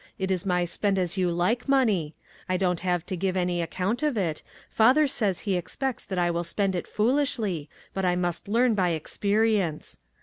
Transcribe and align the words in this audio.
It 0.17 0.31
is 0.31 0.47
my 0.47 0.65
spend 0.65 0.97
as 0.97 1.15
you 1.15 1.29
like 1.29 1.69
money. 1.69 2.15
I 2.49 2.57
don't 2.57 2.79
have 2.79 3.05
to 3.05 3.15
give 3.15 3.37
any 3.37 3.61
account 3.61 4.01
of 4.01 4.17
it. 4.17 4.41
Father 4.71 5.05
says 5.05 5.41
he 5.41 5.55
expects 5.55 6.03
that 6.05 6.17
I 6.17 6.31
will 6.31 6.43
spend 6.43 6.73
it 6.73 6.87
foolishly, 6.87 7.69
but 7.93 8.03
I 8.03 8.15
must 8.15 8.47
learn 8.47 8.73
by 8.73 8.89
experience. 8.97 9.99